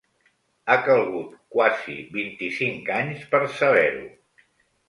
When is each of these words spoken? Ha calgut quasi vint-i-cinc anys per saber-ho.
Ha 0.69 0.77
calgut 0.87 1.35
quasi 1.57 1.97
vint-i-cinc 2.17 2.91
anys 2.97 3.29
per 3.35 3.43
saber-ho. 3.61 4.09